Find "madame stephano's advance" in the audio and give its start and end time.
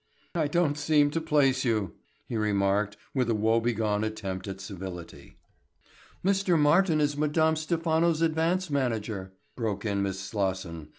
7.15-8.71